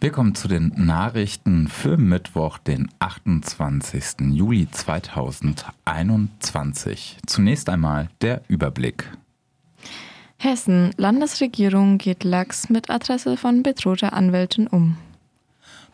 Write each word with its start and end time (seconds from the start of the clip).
Wir 0.00 0.12
kommen 0.12 0.36
zu 0.36 0.46
den 0.46 0.72
Nachrichten 0.76 1.66
für 1.66 1.96
Mittwoch, 1.96 2.58
den 2.58 2.88
28. 3.00 4.30
Juli 4.30 4.68
2021. 4.70 7.18
Zunächst 7.26 7.68
einmal 7.68 8.08
der 8.20 8.42
Überblick. 8.46 9.10
Hessen. 10.36 10.92
Landesregierung 10.98 11.98
geht 11.98 12.22
lax 12.22 12.70
mit 12.70 12.90
Adresse 12.90 13.36
von 13.36 13.64
bedrohter 13.64 14.12
Anwältin 14.12 14.68
um. 14.68 14.96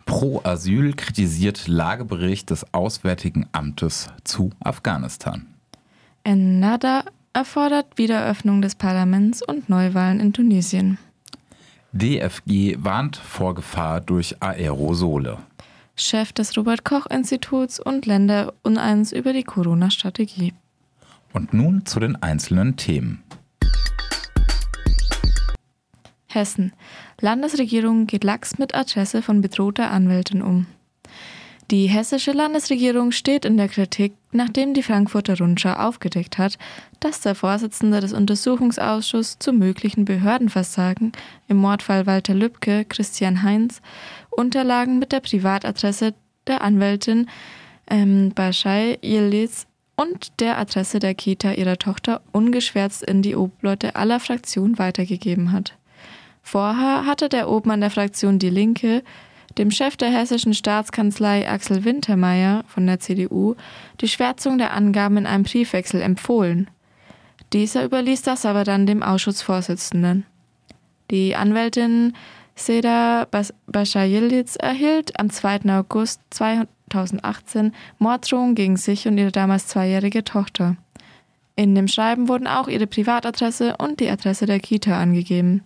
Pro 0.05 0.43
Asyl 0.45 0.93
kritisiert 0.93 1.67
Lagebericht 1.67 2.51
des 2.51 2.75
Auswärtigen 2.75 3.47
Amtes 3.53 4.11
zu 4.23 4.51
Afghanistan. 4.61 5.47
Ennada 6.25 7.05
erfordert 7.33 7.97
Wiederöffnung 7.97 8.61
des 8.61 8.75
Parlaments 8.75 9.43
und 9.43 9.71
Neuwahlen 9.71 10.21
in 10.21 10.35
Tunesien. 10.35 10.99
DFG 11.97 12.83
warnt 12.83 13.17
vor 13.17 13.55
Gefahr 13.55 14.01
durch 14.01 14.43
Aerosole. 14.43 15.39
Chef 15.95 16.33
des 16.33 16.57
Robert 16.57 16.85
Koch 16.85 17.07
Instituts 17.07 17.79
und 17.79 18.05
Länder 18.05 18.53
uneins 18.65 19.13
über 19.13 19.33
die 19.33 19.45
Corona-Strategie. 19.45 20.55
Und 21.33 21.55
nun 21.55 21.87
zu 21.87 22.01
den 22.01 22.21
einzelnen 22.21 22.77
Themen. 22.77 23.23
Hessen. 26.27 26.73
Landesregierung 27.21 28.09
geht 28.09 28.25
lax 28.25 28.59
mit 28.59 28.75
Adresse 28.75 29.23
von 29.23 29.41
bedrohter 29.41 29.93
Anwältin 29.93 30.43
um. 30.43 30.67
Die 31.71 31.87
hessische 31.87 32.33
Landesregierung 32.33 33.11
steht 33.11 33.47
in 33.47 33.57
der 33.57 33.69
Kritik, 33.69 34.13
nachdem 34.33 34.75
die 34.75 34.83
Frankfurter 34.83 35.39
Rundschau 35.39 35.73
aufgedeckt 35.73 36.37
hat, 36.37 36.59
dass 37.01 37.23
der 37.23 37.35
Vorsitzende 37.35 38.01
des 38.01 38.13
Untersuchungsausschusses 38.13 39.39
zu 39.39 39.53
möglichen 39.53 40.05
Behördenversagen 40.05 41.13
im 41.49 41.57
Mordfall 41.57 42.07
Walter 42.07 42.35
Lübcke, 42.35 42.85
Christian 42.85 43.43
Heinz, 43.43 43.81
Unterlagen 44.31 44.99
mit 44.99 45.13
der 45.13 45.21
Privatadresse 45.21 46.15
der 46.47 46.61
Anwältin 46.61 47.31
ähm, 47.89 48.33
Bashai 48.35 48.99
Yildiz 49.03 49.67
und 49.97 50.41
der 50.41 50.59
Adresse 50.59 50.99
der 50.99 51.15
Kita 51.15 51.53
ihrer 51.53 51.79
Tochter 51.79 52.21
ungeschwärzt 52.33 53.03
in 53.03 53.23
die 53.23 53.37
Obleute 53.37 53.97
aller 53.97 54.21
Fraktionen 54.21 54.79
weitergegeben 54.79 55.53
hat. 55.53 55.79
Vorher 56.43 57.07
hatte 57.07 57.31
der 57.31 57.49
Obmann 57.49 57.81
der 57.81 57.91
Fraktion 57.91 58.39
Die 58.39 58.51
Linke 58.51 59.03
dem 59.59 59.71
Chef 59.71 59.97
der 59.97 60.11
hessischen 60.11 60.55
Staatskanzlei 60.55 61.49
Axel 61.49 61.85
Wintermeyer 61.85 62.65
von 62.67 62.87
der 62.87 63.01
CDU 63.01 63.55
die 64.01 64.09
Schwärzung 64.09 64.59
der 64.59 64.73
Angaben 64.73 65.19
in 65.19 65.27
einem 65.27 65.45
Briefwechsel 65.45 66.01
empfohlen. 66.01 66.69
Dieser 67.53 67.85
überließ 67.85 68.23
das 68.23 68.47
aber 68.47 68.65
dann 68.65 68.87
dem 68.87 69.03
Ausschussvorsitzenden. 69.03 70.27
Die 71.11 71.37
Anwältin 71.37 72.15
Seda 72.57 73.27
Bashar-Yildiz 73.67 74.57
erhielt 74.57 75.19
am 75.19 75.31
2. 75.31 75.61
August 75.77 76.21
2018 76.31 77.73
Morddrohungen 77.99 78.55
gegen 78.55 78.77
sich 78.77 79.07
und 79.09 79.19
ihre 79.19 79.33
damals 79.33 79.67
zweijährige 79.67 80.25
Tochter. 80.25 80.77
In 81.57 81.75
dem 81.75 81.89
Schreiben 81.89 82.29
wurden 82.29 82.47
auch 82.47 82.69
ihre 82.69 82.87
Privatadresse 82.87 83.77
und 83.79 84.01
die 84.01 84.09
Adresse 84.09 84.47
der 84.47 84.61
Kita 84.61 84.99
angegeben. 85.01 85.63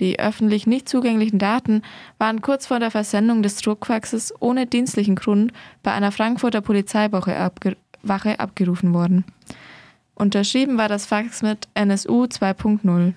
Die 0.00 0.18
öffentlich 0.18 0.66
nicht 0.66 0.88
zugänglichen 0.88 1.38
Daten 1.38 1.82
waren 2.18 2.40
kurz 2.40 2.66
vor 2.66 2.80
der 2.80 2.90
Versendung 2.90 3.42
des 3.42 3.56
Druckfaxes 3.56 4.34
ohne 4.40 4.66
dienstlichen 4.66 5.16
Grund 5.16 5.52
bei 5.82 5.92
einer 5.92 6.12
Frankfurter 6.12 6.60
Polizeiwache 6.60 7.36
abge 7.36 7.76
abgerufen 8.04 8.94
worden. 8.94 9.24
Unterschrieben 10.14 10.76
war 10.76 10.88
das 10.88 11.06
Fax 11.06 11.42
mit 11.42 11.68
NSU 11.74 12.24
2.0. 12.24 13.12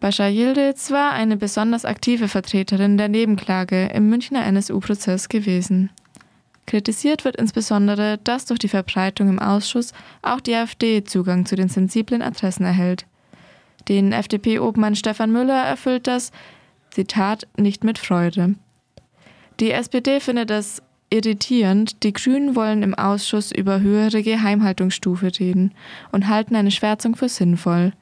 Bashar 0.00 0.30
Yildiz 0.30 0.90
war 0.90 1.12
eine 1.12 1.36
besonders 1.36 1.84
aktive 1.84 2.28
Vertreterin 2.28 2.96
der 2.96 3.08
Nebenklage 3.08 3.90
im 3.92 4.08
Münchner 4.08 4.46
NSU-Prozess 4.46 5.28
gewesen. 5.28 5.90
Kritisiert 6.64 7.24
wird 7.24 7.36
insbesondere, 7.36 8.18
dass 8.24 8.46
durch 8.46 8.60
die 8.60 8.68
Verbreitung 8.68 9.28
im 9.28 9.38
Ausschuss 9.38 9.92
auch 10.22 10.40
die 10.40 10.54
AfD 10.54 11.04
Zugang 11.04 11.44
zu 11.44 11.54
den 11.54 11.68
sensiblen 11.68 12.22
Adressen 12.22 12.64
erhält. 12.64 13.04
Den 13.88 14.12
FDP-Obmann 14.12 14.96
Stefan 14.96 15.32
Müller 15.32 15.62
erfüllt 15.62 16.06
das, 16.06 16.32
Zitat, 16.90 17.46
nicht 17.56 17.84
mit 17.84 17.98
Freude. 17.98 18.56
Die 19.60 19.70
SPD 19.70 20.20
findet 20.20 20.50
es 20.50 20.82
irritierend, 21.10 22.02
die 22.02 22.12
Grünen 22.12 22.56
wollen 22.56 22.82
im 22.82 22.94
Ausschuss 22.94 23.52
über 23.52 23.80
höhere 23.80 24.22
Geheimhaltungsstufe 24.22 25.30
reden 25.38 25.72
und 26.12 26.28
halten 26.28 26.56
eine 26.56 26.70
Schwärzung 26.70 27.16
für 27.16 27.28
sinnvoll. 27.28 27.92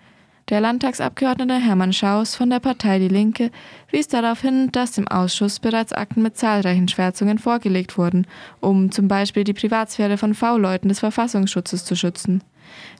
Der 0.51 0.63
Landtagsabgeordnete 0.63 1.57
Hermann 1.57 1.93
Schaus 1.93 2.35
von 2.35 2.49
der 2.49 2.61
Partei 2.61 2.99
Die 2.99 3.09
Linke 3.09 3.51
wies 3.91 4.09
darauf 4.09 4.41
hin, 4.41 4.71
dass 4.73 4.97
im 4.97 5.07
Ausschuss 5.07 5.61
bereits 5.61 5.93
Akten 5.93 6.23
mit 6.23 6.39
zahlreichen 6.39 6.89
Schwärzungen 6.89 7.39
vorgelegt 7.39 7.99
wurden, 7.99 8.27
um 8.61 8.91
zum 8.91 9.09
Beispiel 9.09 9.45
die 9.45 9.53
Privatsphäre 9.53 10.17
von 10.17 10.35
V-Leuten 10.35 10.89
des 10.89 11.01
Verfassungsschutzes 11.01 11.85
zu 11.85 11.97
schützen. 11.97 12.43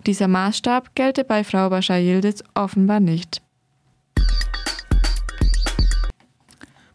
Dieser 0.07 0.29
Maßstab 0.29 0.95
gelte 0.95 1.25
bei 1.25 1.45
Frau 1.45 1.71
Bashar 1.71 1.99
Yildiz 1.99 2.43
offenbar 2.55 3.01
nicht. 3.01 3.43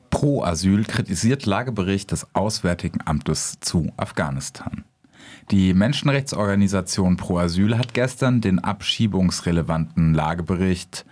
Pro 0.09 0.43
Asyl 0.43 0.85
kritisiert 0.85 1.45
Lagebericht 1.45 2.11
des 2.11 2.27
Auswärtigen 2.33 2.99
Amtes 3.03 3.57
zu 3.59 3.91
Afghanistan. 3.97 4.85
Die 5.51 5.73
Menschenrechtsorganisation 5.73 7.17
Pro 7.17 7.39
Asyl 7.39 7.77
hat 7.77 7.93
gestern 7.93 8.39
den 8.39 8.59
abschiebungsrelevanten 8.59 10.13
Lagebericht 10.13 11.05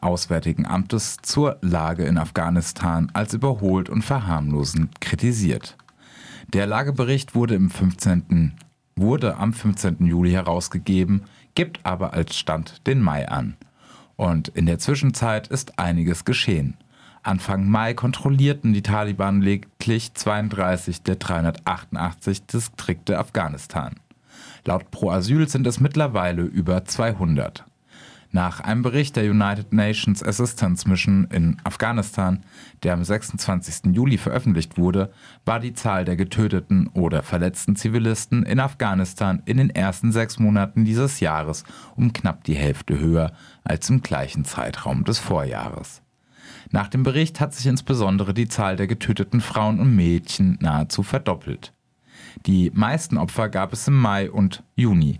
Auswärtigen 0.00 0.66
Amtes 0.66 1.16
zur 1.22 1.58
Lage 1.62 2.04
in 2.04 2.18
Afghanistan 2.18 3.10
als 3.12 3.34
überholt 3.34 3.88
und 3.88 4.02
verharmlosend 4.02 5.00
kritisiert. 5.00 5.76
Der 6.52 6.66
Lagebericht 6.66 7.34
wurde, 7.34 7.54
im 7.54 7.70
15., 7.70 8.52
wurde 9.00 9.36
am 9.36 9.52
15. 9.52 10.06
Juli 10.06 10.30
herausgegeben, 10.30 11.22
gibt 11.54 11.84
aber 11.84 12.12
als 12.12 12.36
Stand 12.36 12.86
den 12.86 13.00
Mai 13.00 13.28
an. 13.28 13.56
Und 14.16 14.48
in 14.48 14.66
der 14.66 14.78
Zwischenzeit 14.78 15.48
ist 15.48 15.78
einiges 15.78 16.24
geschehen. 16.24 16.76
Anfang 17.22 17.68
Mai 17.68 17.94
kontrollierten 17.94 18.72
die 18.72 18.82
Taliban 18.82 19.42
lediglich 19.42 20.14
32 20.14 21.02
der 21.02 21.16
388 21.16 22.46
Distrikte 22.46 23.18
Afghanistan. 23.18 23.96
Laut 24.64 24.90
Pro 24.90 25.10
Asyl 25.10 25.48
sind 25.48 25.66
es 25.66 25.80
mittlerweile 25.80 26.42
über 26.42 26.84
200. 26.84 27.64
Nach 28.32 28.60
einem 28.60 28.82
Bericht 28.82 29.16
der 29.16 29.28
United 29.28 29.72
Nations 29.72 30.22
Assistance 30.22 30.88
Mission 30.88 31.26
in 31.32 31.56
Afghanistan, 31.64 32.44
der 32.84 32.92
am 32.92 33.02
26. 33.02 33.92
Juli 33.92 34.18
veröffentlicht 34.18 34.78
wurde, 34.78 35.12
war 35.44 35.58
die 35.58 35.74
Zahl 35.74 36.04
der 36.04 36.14
getöteten 36.14 36.86
oder 36.88 37.24
verletzten 37.24 37.74
Zivilisten 37.74 38.44
in 38.44 38.60
Afghanistan 38.60 39.42
in 39.46 39.56
den 39.56 39.70
ersten 39.70 40.12
sechs 40.12 40.38
Monaten 40.38 40.84
dieses 40.84 41.18
Jahres 41.18 41.64
um 41.96 42.12
knapp 42.12 42.44
die 42.44 42.54
Hälfte 42.54 43.00
höher 43.00 43.32
als 43.64 43.90
im 43.90 44.00
gleichen 44.00 44.44
Zeitraum 44.44 45.02
des 45.02 45.18
Vorjahres. 45.18 46.00
Nach 46.70 46.86
dem 46.86 47.02
Bericht 47.02 47.40
hat 47.40 47.52
sich 47.52 47.66
insbesondere 47.66 48.32
die 48.32 48.46
Zahl 48.46 48.76
der 48.76 48.86
getöteten 48.86 49.40
Frauen 49.40 49.80
und 49.80 49.96
Mädchen 49.96 50.56
nahezu 50.60 51.02
verdoppelt. 51.02 51.72
Die 52.46 52.70
meisten 52.72 53.18
Opfer 53.18 53.48
gab 53.48 53.72
es 53.72 53.88
im 53.88 53.96
Mai 53.96 54.30
und 54.30 54.62
Juni. 54.76 55.18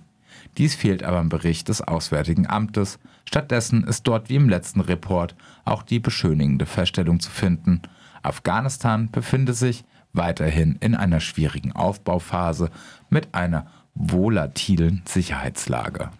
Dies 0.58 0.74
fehlt 0.74 1.02
aber 1.02 1.20
im 1.20 1.28
Bericht 1.28 1.68
des 1.68 1.80
Auswärtigen 1.82 2.46
Amtes. 2.48 2.98
Stattdessen 3.24 3.84
ist 3.84 4.04
dort 4.06 4.28
wie 4.28 4.36
im 4.36 4.48
letzten 4.48 4.80
Report 4.80 5.34
auch 5.64 5.82
die 5.82 6.00
beschönigende 6.00 6.66
Feststellung 6.66 7.20
zu 7.20 7.30
finden. 7.30 7.82
Afghanistan 8.22 9.10
befinde 9.10 9.54
sich 9.54 9.84
weiterhin 10.12 10.76
in 10.80 10.94
einer 10.94 11.20
schwierigen 11.20 11.72
Aufbauphase 11.72 12.70
mit 13.08 13.34
einer 13.34 13.66
volatilen 13.94 15.02
Sicherheitslage. 15.06 16.10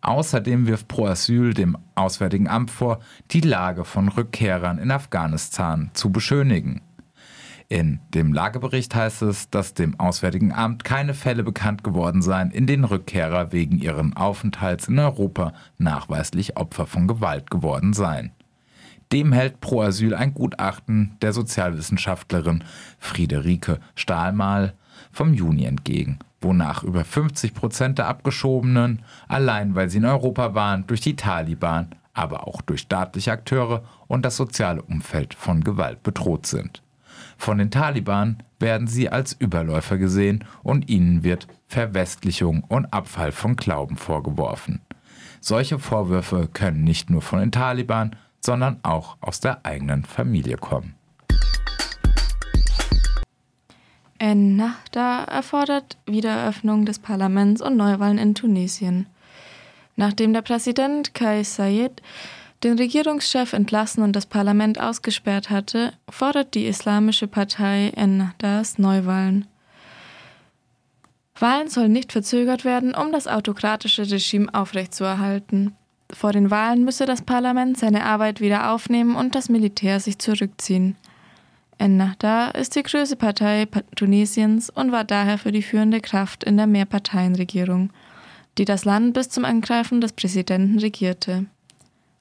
Außerdem 0.00 0.66
wirft 0.66 0.88
Pro 0.88 1.06
Asyl 1.06 1.54
dem 1.54 1.76
Auswärtigen 1.94 2.48
Amt 2.48 2.70
vor, 2.70 3.00
die 3.32 3.40
Lage 3.40 3.84
von 3.84 4.08
Rückkehrern 4.08 4.78
in 4.78 4.90
Afghanistan 4.90 5.90
zu 5.92 6.10
beschönigen. 6.10 6.82
In 7.70 8.00
dem 8.14 8.32
Lagebericht 8.32 8.94
heißt 8.94 9.22
es, 9.22 9.50
dass 9.50 9.74
dem 9.74 10.00
Auswärtigen 10.00 10.52
Amt 10.52 10.84
keine 10.84 11.12
Fälle 11.12 11.42
bekannt 11.42 11.84
geworden 11.84 12.22
seien, 12.22 12.50
in 12.50 12.66
denen 12.66 12.84
Rückkehrer 12.84 13.52
wegen 13.52 13.78
ihren 13.78 14.16
Aufenthalts 14.16 14.88
in 14.88 14.98
Europa 14.98 15.52
nachweislich 15.76 16.56
Opfer 16.56 16.86
von 16.86 17.06
Gewalt 17.06 17.50
geworden 17.50 17.92
seien. 17.92 18.32
Dem 19.12 19.32
hält 19.32 19.60
Pro 19.60 19.82
Asyl 19.82 20.14
ein 20.14 20.32
Gutachten 20.32 21.16
der 21.20 21.32
Sozialwissenschaftlerin 21.32 22.64
Friederike 22.98 23.80
Stahlmal 23.94 24.74
vom 25.12 25.34
Juni 25.34 25.64
entgegen 25.64 26.18
wonach 26.40 26.84
über 26.84 27.04
50 27.04 27.54
Prozent 27.54 27.98
der 27.98 28.08
Abgeschobenen, 28.08 29.02
allein 29.26 29.74
weil 29.74 29.88
sie 29.88 29.98
in 29.98 30.04
Europa 30.04 30.54
waren, 30.54 30.86
durch 30.86 31.00
die 31.00 31.16
Taliban, 31.16 31.94
aber 32.14 32.46
auch 32.46 32.62
durch 32.62 32.80
staatliche 32.80 33.32
Akteure 33.32 33.82
und 34.06 34.24
das 34.24 34.36
soziale 34.36 34.82
Umfeld 34.82 35.34
von 35.34 35.62
Gewalt 35.62 36.02
bedroht 36.02 36.46
sind. 36.46 36.82
Von 37.38 37.58
den 37.58 37.70
Taliban 37.70 38.42
werden 38.58 38.88
sie 38.88 39.08
als 39.08 39.32
Überläufer 39.32 39.96
gesehen 39.96 40.44
und 40.62 40.90
ihnen 40.90 41.22
wird 41.22 41.46
Verwestlichung 41.68 42.64
und 42.64 42.92
Abfall 42.92 43.32
von 43.32 43.56
Glauben 43.56 43.96
vorgeworfen. 43.96 44.82
Solche 45.40 45.78
Vorwürfe 45.78 46.48
können 46.52 46.82
nicht 46.82 47.10
nur 47.10 47.22
von 47.22 47.38
den 47.38 47.52
Taliban, 47.52 48.16
sondern 48.40 48.80
auch 48.82 49.16
aus 49.20 49.40
der 49.40 49.64
eigenen 49.64 50.04
Familie 50.04 50.56
kommen. 50.56 50.94
Ennahda 54.18 55.24
erfordert 55.24 55.96
Wiedereröffnung 56.06 56.86
des 56.86 56.98
Parlaments 56.98 57.62
und 57.62 57.76
Neuwahlen 57.76 58.18
in 58.18 58.34
Tunesien. 58.34 59.06
Nachdem 59.94 60.32
der 60.32 60.42
Präsident 60.42 61.14
Kais 61.14 61.54
Saied 61.54 62.02
den 62.64 62.76
Regierungschef 62.76 63.52
entlassen 63.52 64.02
und 64.02 64.14
das 64.14 64.26
Parlament 64.26 64.80
ausgesperrt 64.80 65.50
hatte, 65.50 65.92
fordert 66.08 66.54
die 66.54 66.66
Islamische 66.66 67.28
Partei 67.28 67.92
Ennahdas 67.94 68.78
Neuwahlen. 68.78 69.46
Wahlen 71.38 71.68
sollen 71.68 71.92
nicht 71.92 72.10
verzögert 72.10 72.64
werden, 72.64 72.94
um 72.94 73.12
das 73.12 73.28
autokratische 73.28 74.10
Regime 74.10 74.52
aufrechtzuerhalten. 74.52 75.76
Vor 76.12 76.32
den 76.32 76.50
Wahlen 76.50 76.84
müsse 76.84 77.06
das 77.06 77.22
Parlament 77.22 77.78
seine 77.78 78.04
Arbeit 78.04 78.40
wieder 78.40 78.72
aufnehmen 78.72 79.14
und 79.14 79.34
das 79.34 79.48
Militär 79.48 80.00
sich 80.00 80.18
zurückziehen. 80.18 80.96
Ennahda 81.76 82.48
ist 82.48 82.74
die 82.74 82.82
größte 82.82 83.14
Partei 83.14 83.68
Tunesiens 83.94 84.68
und 84.68 84.90
war 84.90 85.04
daher 85.04 85.38
für 85.38 85.52
die 85.52 85.62
führende 85.62 86.00
Kraft 86.00 86.42
in 86.42 86.56
der 86.56 86.66
Mehrparteienregierung, 86.66 87.90
die 88.56 88.64
das 88.64 88.84
Land 88.84 89.14
bis 89.14 89.28
zum 89.28 89.44
Angreifen 89.44 90.00
des 90.00 90.12
Präsidenten 90.12 90.80
regierte. 90.80 91.46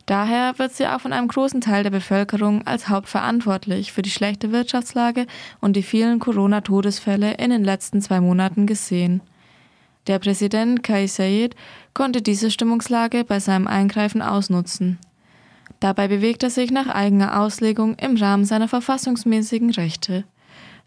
Daher 0.08 0.58
wird 0.58 0.74
sie 0.74 0.88
auch 0.88 1.02
von 1.02 1.12
einem 1.12 1.28
großen 1.28 1.60
Teil 1.60 1.84
der 1.84 1.90
Bevölkerung 1.90 2.66
als 2.66 2.88
hauptverantwortlich 2.88 3.92
für 3.92 4.02
die 4.02 4.10
schlechte 4.10 4.54
Wirtschaftslage 4.54 5.28
und 5.60 5.76
die 5.76 5.84
vielen 5.84 6.20
Corona-Todesfälle 6.20 7.34
in 7.34 7.50
den 7.50 7.66
letzten 7.66 8.02
zwei 8.02 8.22
Monaten 8.22 8.68
gesehen. 8.68 9.20
Der 10.08 10.20
Präsident 10.20 10.82
Kais 10.82 11.18
Saied 11.18 11.58
konnte 11.94 12.22
diese 12.22 12.50
Stimmungslage 12.52 13.26
bei 13.26 13.42
seinem 13.42 13.68
Eingreifen 13.68 14.22
ausnutzen. 14.22 14.98
Dabei 15.82 16.08
bewegt 16.08 16.42
er 16.42 16.52
sich 16.52 16.72
nach 16.72 16.88
eigener 16.88 17.42
Auslegung 17.42 17.96
im 17.96 18.16
Rahmen 18.16 18.46
seiner 18.46 18.70
verfassungsmäßigen 18.70 19.72
Rechte. 19.72 20.24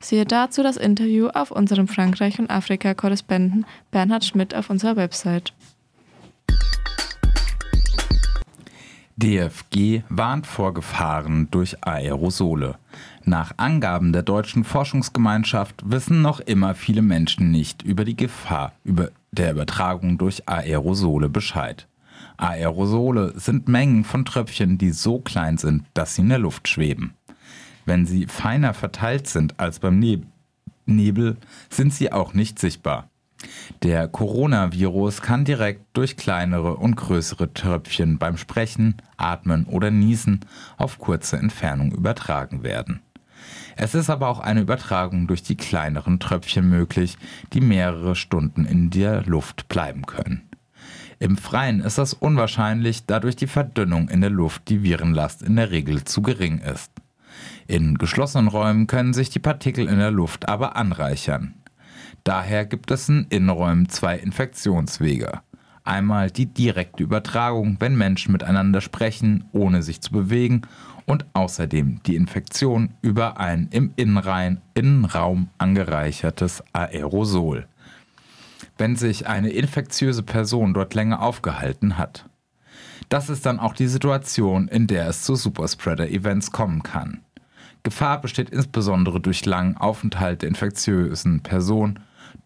Siehe 0.00 0.24
dazu 0.24 0.62
das 0.62 0.78
Interview 0.78 1.28
auf 1.28 1.50
unserem 1.50 1.88
Frankreich- 1.88 2.38
und 2.38 2.50
Afrika-Korrespondenten 2.50 3.66
Bernhard 3.90 4.24
Schmidt 4.24 4.54
auf 4.54 4.70
unserer 4.70 4.96
Website. 4.96 5.52
DFG 9.22 10.02
warnt 10.08 10.46
vor 10.46 10.72
Gefahren 10.72 11.48
durch 11.50 11.76
Aerosole. 11.84 12.76
Nach 13.24 13.52
Angaben 13.58 14.14
der 14.14 14.22
deutschen 14.22 14.64
Forschungsgemeinschaft 14.64 15.82
wissen 15.84 16.22
noch 16.22 16.40
immer 16.40 16.74
viele 16.74 17.02
Menschen 17.02 17.50
nicht 17.50 17.82
über 17.82 18.06
die 18.06 18.16
Gefahr 18.16 18.72
über 18.82 19.10
der 19.30 19.52
Übertragung 19.52 20.16
durch 20.16 20.48
Aerosole 20.48 21.28
Bescheid. 21.28 21.86
Aerosole 22.38 23.34
sind 23.36 23.68
Mengen 23.68 24.04
von 24.04 24.24
Tröpfchen, 24.24 24.78
die 24.78 24.90
so 24.90 25.18
klein 25.18 25.58
sind, 25.58 25.84
dass 25.92 26.14
sie 26.14 26.22
in 26.22 26.30
der 26.30 26.38
Luft 26.38 26.66
schweben. 26.66 27.12
Wenn 27.84 28.06
sie 28.06 28.26
feiner 28.26 28.72
verteilt 28.72 29.26
sind 29.26 29.60
als 29.60 29.80
beim 29.80 29.98
Nebel, 30.86 31.36
sind 31.68 31.92
sie 31.92 32.10
auch 32.10 32.32
nicht 32.32 32.58
sichtbar. 32.58 33.10
Der 33.82 34.08
Coronavirus 34.08 35.22
kann 35.22 35.44
direkt 35.44 35.86
durch 35.94 36.16
kleinere 36.16 36.76
und 36.76 36.96
größere 36.96 37.54
Tröpfchen 37.54 38.18
beim 38.18 38.36
Sprechen, 38.36 38.96
Atmen 39.16 39.64
oder 39.64 39.90
Niesen 39.90 40.40
auf 40.76 40.98
kurze 40.98 41.38
Entfernung 41.38 41.92
übertragen 41.92 42.62
werden. 42.62 43.00
Es 43.76 43.94
ist 43.94 44.10
aber 44.10 44.28
auch 44.28 44.40
eine 44.40 44.60
Übertragung 44.60 45.26
durch 45.26 45.42
die 45.42 45.56
kleineren 45.56 46.20
Tröpfchen 46.20 46.68
möglich, 46.68 47.16
die 47.54 47.62
mehrere 47.62 48.14
Stunden 48.14 48.66
in 48.66 48.90
der 48.90 49.22
Luft 49.22 49.68
bleiben 49.68 50.04
können. 50.04 50.42
Im 51.18 51.36
Freien 51.36 51.80
ist 51.80 51.98
das 51.98 52.14
unwahrscheinlich, 52.14 53.06
da 53.06 53.20
durch 53.20 53.36
die 53.36 53.46
Verdünnung 53.46 54.08
in 54.08 54.20
der 54.20 54.30
Luft 54.30 54.68
die 54.68 54.82
Virenlast 54.82 55.42
in 55.42 55.56
der 55.56 55.70
Regel 55.70 56.04
zu 56.04 56.22
gering 56.22 56.58
ist. 56.58 56.90
In 57.66 57.98
geschlossenen 57.98 58.48
Räumen 58.48 58.86
können 58.86 59.12
sich 59.12 59.30
die 59.30 59.38
Partikel 59.38 59.86
in 59.86 59.98
der 59.98 60.10
Luft 60.10 60.48
aber 60.48 60.76
anreichern. 60.76 61.54
Daher 62.24 62.66
gibt 62.66 62.90
es 62.90 63.08
in 63.08 63.26
Innenräumen 63.30 63.88
zwei 63.88 64.16
Infektionswege. 64.16 65.40
Einmal 65.84 66.30
die 66.30 66.46
direkte 66.46 67.02
Übertragung, 67.02 67.76
wenn 67.80 67.96
Menschen 67.96 68.32
miteinander 68.32 68.80
sprechen, 68.80 69.44
ohne 69.52 69.82
sich 69.82 70.00
zu 70.00 70.12
bewegen, 70.12 70.62
und 71.06 71.26
außerdem 71.32 72.00
die 72.06 72.14
Infektion 72.14 72.94
über 73.02 73.38
ein 73.38 73.68
im 73.72 73.92
Innenraum 73.96 75.48
angereichertes 75.58 76.62
Aerosol, 76.72 77.66
wenn 78.78 78.94
sich 78.94 79.26
eine 79.26 79.50
infektiöse 79.50 80.22
Person 80.22 80.72
dort 80.72 80.94
länger 80.94 81.20
aufgehalten 81.20 81.98
hat. 81.98 82.26
Das 83.08 83.28
ist 83.28 83.44
dann 83.44 83.58
auch 83.58 83.74
die 83.74 83.88
Situation, 83.88 84.68
in 84.68 84.86
der 84.86 85.08
es 85.08 85.24
zu 85.24 85.34
Superspreader-Events 85.34 86.52
kommen 86.52 86.84
kann. 86.84 87.22
Gefahr 87.82 88.20
besteht 88.20 88.50
insbesondere 88.50 89.20
durch 89.20 89.44
langen 89.46 89.76
Aufenthalt 89.76 90.42
der 90.42 90.48
infektiösen 90.50 91.42
Person 91.42 91.98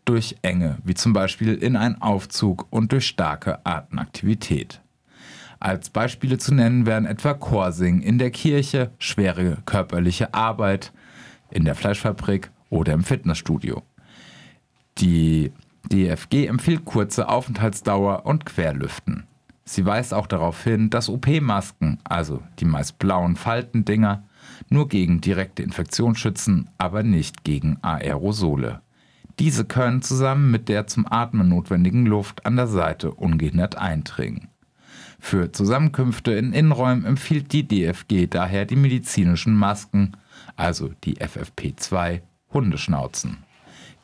durch 0.05 0.37
Enge, 0.43 0.79
wie 0.85 0.95
zum 0.95 1.13
Beispiel 1.13 1.55
in 1.55 1.77
einen 1.77 2.01
Aufzug 2.01 2.67
und 2.71 2.93
durch 2.93 3.07
starke 3.07 3.65
Atemaktivität. 3.65 4.81
Als 5.61 5.89
Beispiele 5.89 6.37
zu 6.37 6.55
nennen 6.55 6.85
wären 6.85 7.07
etwa 7.07 7.33
Chorsingen 7.33 8.03
in 8.03 8.19
der 8.19 8.31
Kirche, 8.31 8.91
schwere 8.99 9.59
körperliche 9.65 10.35
Arbeit 10.35 10.93
in 11.51 11.65
der 11.65 11.75
Fleischfabrik 11.75 12.51
oder 12.69 12.93
im 12.93 13.03
Fitnessstudio. 13.03 13.83
Die 14.99 15.53
DFG 15.91 16.47
empfiehlt 16.47 16.85
kurze 16.85 17.29
Aufenthaltsdauer 17.29 18.27
und 18.27 18.47
Querlüften. 18.47 19.25
Sie 19.65 19.87
weist 19.87 20.13
auch 20.13 20.27
darauf 20.27 20.63
hin, 20.63 20.91
dass 20.91 21.09
OP-Masken, 21.09 21.99
also 22.05 22.43
die 22.59 22.67
meist 22.67 22.99
blauen 22.99 23.37
Faltendinger, 23.37 24.23
nur 24.69 24.89
gegen 24.89 25.21
direkte 25.21 25.63
Infektion 25.63 26.17
schützen, 26.17 26.71
aber 26.79 27.03
nicht 27.03 27.45
gegen 27.45 27.79
Aerosole. 27.83 28.81
Diese 29.39 29.65
können 29.65 30.03
zusammen 30.03 30.51
mit 30.51 30.69
der 30.69 30.87
zum 30.87 31.07
Atmen 31.11 31.49
notwendigen 31.49 32.07
Luft 32.07 32.47
an 32.47 32.57
der 32.57 32.69
Seite 32.69 33.13
ungehindert 33.13 33.77
eindringen. 33.77 34.49
Für 35.19 35.51
Zusammenkünfte 35.51 36.33
in 36.33 36.53
Innenräumen 36.53 37.05
empfiehlt 37.05 37.53
die 37.53 37.67
DFG 37.67 38.27
daher 38.29 38.67
die 38.67 38.77
medizinischen 38.77 39.57
Masken, 39.57 40.17
also 40.57 40.91
die 41.03 41.17
FFP2 41.17 42.21
Hundeschnauzen. 42.53 43.39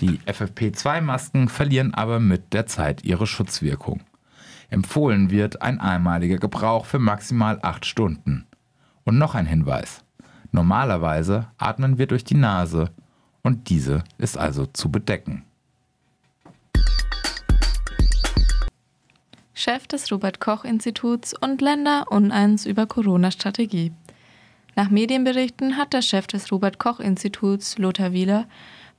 Die 0.00 0.18
FFP2-Masken 0.26 1.48
verlieren 1.48 1.94
aber 1.94 2.20
mit 2.20 2.54
der 2.54 2.66
Zeit 2.66 3.04
ihre 3.04 3.26
Schutzwirkung. 3.26 4.00
Empfohlen 4.70 5.30
wird 5.30 5.62
ein 5.62 5.78
einmaliger 5.78 6.38
Gebrauch 6.38 6.86
für 6.86 6.98
maximal 6.98 7.58
acht 7.62 7.84
Stunden. 7.84 8.46
Und 9.04 9.18
noch 9.18 9.34
ein 9.34 9.46
Hinweis. 9.46 10.02
Normalerweise 10.52 11.48
atmen 11.58 11.98
wir 11.98 12.06
durch 12.06 12.24
die 12.24 12.34
Nase 12.34 12.90
und 13.42 13.70
diese 13.70 14.04
ist 14.18 14.36
also 14.36 14.66
zu 14.66 14.90
bedecken. 14.90 15.44
Chef 19.54 19.86
des 19.86 20.10
Robert 20.10 20.40
Koch 20.40 20.64
Instituts 20.64 21.34
und 21.38 21.60
Länder 21.60 22.06
uneins 22.08 22.64
über 22.64 22.86
Corona-Strategie. 22.86 23.92
Nach 24.74 24.88
Medienberichten 24.88 25.76
hat 25.76 25.92
der 25.92 26.00
Chef 26.00 26.26
des 26.26 26.50
Robert 26.50 26.78
Koch 26.78 26.98
Instituts, 26.98 27.76
Lothar 27.76 28.12
Wieler, 28.12 28.46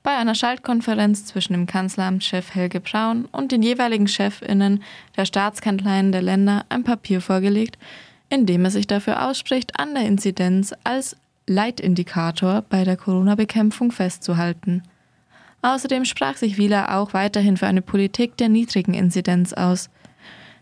bei 0.04 0.16
einer 0.16 0.36
Schaltkonferenz 0.36 1.26
zwischen 1.26 1.54
dem 1.54 1.66
Kanzleramtschef 1.66 2.54
Helge 2.54 2.80
Braun 2.80 3.26
und 3.32 3.52
den 3.52 3.64
jeweiligen 3.64 4.08
Chefinnen 4.08 4.84
der 5.16 5.26
Staatskanzleien 5.26 6.12
der 6.12 6.22
Länder 6.22 6.66
ein 6.70 6.84
Papier 6.84 7.22
vorgelegt, 7.22 7.78
in 8.30 8.46
dem 8.46 8.64
er 8.66 8.72
sich 8.72 8.88
dafür 8.88 9.28
ausspricht, 9.28 9.80
an 9.80 9.94
der 9.94 10.06
Inzidenz 10.06 10.74
als 10.84 11.18
Leitindikator 11.48 12.64
bei 12.70 12.84
der 12.84 12.98
Corona-Bekämpfung 12.98 13.92
festzuhalten. 13.92 14.84
Außerdem 15.62 16.06
sprach 16.06 16.38
sich 16.38 16.58
Wieler 16.58 16.98
auch 16.98 17.14
weiterhin 17.14 17.58
für 17.58 17.68
eine 17.68 17.82
Politik 17.82 18.38
der 18.38 18.50
niedrigen 18.50 18.94
Inzidenz 18.94 19.54
aus. 19.54 19.90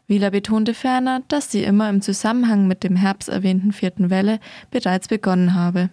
Wieler 0.07 0.31
betonte 0.31 0.74
ferner, 0.74 1.21
dass 1.27 1.51
sie 1.51 1.63
immer 1.63 1.89
im 1.89 2.01
Zusammenhang 2.01 2.67
mit 2.67 2.83
dem 2.83 2.95
Herbst 2.95 3.29
erwähnten 3.29 3.71
vierten 3.71 4.09
Welle 4.09 4.39
bereits 4.71 5.07
begonnen 5.07 5.53
habe. 5.53 5.89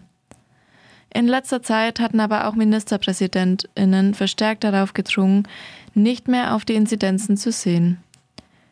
In 1.12 1.26
letzter 1.26 1.62
Zeit 1.62 2.00
hatten 2.00 2.20
aber 2.20 2.46
auch 2.46 2.54
Ministerpräsidentinnen 2.54 4.14
verstärkt 4.14 4.64
darauf 4.64 4.92
gedrungen, 4.92 5.46
nicht 5.94 6.28
mehr 6.28 6.54
auf 6.54 6.64
die 6.64 6.74
Inzidenzen 6.74 7.36
zu 7.36 7.52
sehen. 7.52 7.98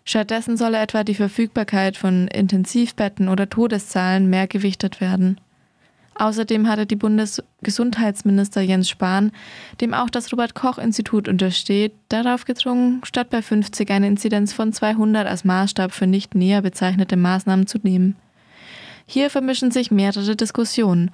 Stattdessen 0.04 0.56
solle 0.56 0.78
etwa 0.78 1.04
die 1.04 1.14
Verfügbarkeit 1.14 1.97
von 1.97 2.28
Intensivbetten 2.28 3.28
oder 3.28 3.49
Todeszahlen 3.49 4.28
mehr 4.28 4.47
gewichtet 4.47 5.00
werden. 5.00 5.40
Außerdem 6.16 6.68
hatte 6.68 6.87
die 6.87 6.97
Bundesgesundheitsminister 6.97 8.61
Jens 8.61 8.88
Spahn, 8.88 9.33
dem 9.80 9.94
auch 9.94 10.11
das 10.11 10.33
Robert 10.33 10.54
Koch 10.54 10.78
Institut 10.78 11.28
untersteht, 11.28 11.92
darauf 12.09 12.44
gedrungen, 12.44 13.00
statt 13.04 13.30
bei 13.30 13.42
50 13.42 13.90
eine 13.90 14.06
Inzidenz 14.06 14.52
von 14.52 14.73
200 14.73 15.26
als 15.26 15.44
Maßstab 15.44 15.92
für 15.92 16.06
nicht 16.06 16.35
näher 16.35 16.62
bezeichnete 16.62 17.16
Maßnahmen 17.16 17.66
zu 17.66 17.78
nehmen. 17.83 18.16
Hier 19.06 19.28
vermischen 19.28 19.71
sich 19.71 19.90
mehrere 19.90 20.37
Diskussionen. 20.37 21.11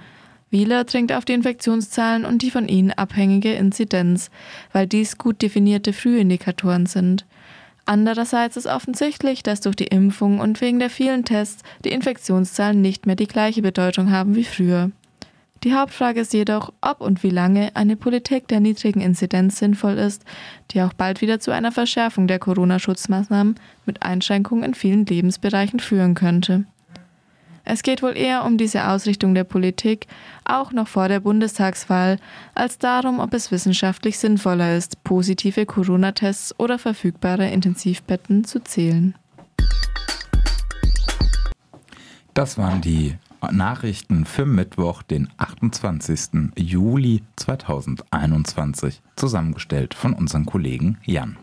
Wieler 0.51 0.85
dringt 0.85 1.13
auf 1.13 1.25
die 1.25 1.33
Infektionszahlen 1.33 2.25
und 2.25 2.43
die 2.43 2.51
von 2.51 2.69
ihnen 2.69 2.91
abhängige 2.91 3.55
Inzidenz, 3.55 4.31
weil 4.73 4.87
dies 4.87 5.17
gut 5.17 5.43
definierte 5.43 5.93
Frühindikatoren 5.93 6.87
sind. 6.87 7.25
Andererseits 7.91 8.57
ist 8.57 8.69
offensichtlich, 8.69 9.43
dass 9.43 9.63
durch 9.63 9.75
die 9.75 9.89
Impfung 9.89 10.39
und 10.39 10.61
wegen 10.61 10.79
der 10.79 10.91
vielen 10.91 11.25
Tests 11.25 11.65
die 11.85 11.91
Infektionszahlen 11.91 12.81
nicht 12.81 13.05
mehr 13.05 13.17
die 13.17 13.27
gleiche 13.27 13.63
Bedeutung 13.63 14.13
haben 14.13 14.37
wie 14.37 14.45
früher. 14.45 14.93
Die 15.65 15.75
Hauptfrage 15.75 16.21
ist 16.21 16.33
jedoch, 16.33 16.73
ob 16.83 17.01
und 17.01 17.25
wie 17.25 17.31
lange 17.31 17.75
eine 17.75 17.97
Politik 17.97 18.47
der 18.47 18.61
niedrigen 18.61 19.01
Inzidenz 19.01 19.59
sinnvoll 19.59 19.95
ist, 19.95 20.25
die 20.71 20.83
auch 20.83 20.93
bald 20.93 21.21
wieder 21.21 21.41
zu 21.41 21.51
einer 21.51 21.73
Verschärfung 21.73 22.29
der 22.29 22.39
Corona-Schutzmaßnahmen 22.39 23.57
mit 23.87 24.05
Einschränkungen 24.05 24.63
in 24.63 24.75
vielen 24.75 25.05
Lebensbereichen 25.05 25.81
führen 25.81 26.15
könnte. 26.15 26.67
Es 27.65 27.83
geht 27.83 28.03
wohl 28.03 28.17
eher 28.17 28.45
um 28.45 28.59
diese 28.59 28.89
Ausrichtung 28.89 29.35
der 29.35 29.45
Politik, 29.45 30.07
auch 30.45 30.73
noch 30.73 30.89
vor 30.89 31.09
der 31.09 31.21
Bundestagswahl, 31.21 32.19
als 32.55 32.79
darum, 32.79 33.21
ob 33.21 33.35
es 33.35 33.51
wissenschaftlich 33.51 34.19
sinnvoller 34.19 34.77
ist, 34.77 35.05
positive 35.05 35.67
Corona-Tests 35.67 36.59
oder 36.59 36.79
verfügbare 36.79 37.49
Intensivbetten 37.51 38.45
zu 38.45 38.63
zählen. 38.63 39.15
Das 42.35 42.59
waren 42.59 42.81
die 42.81 43.17
Nachrichten 43.51 44.25
für 44.25 44.47
Mittwoch, 44.47 45.03
den 45.03 45.29
28. 45.39 46.53
Juli 46.57 47.23
2021, 47.37 49.01
zusammengestellt 49.17 49.95
von 49.95 50.13
unserem 50.13 50.47
Kollegen 50.47 50.99
Jan. 51.05 51.37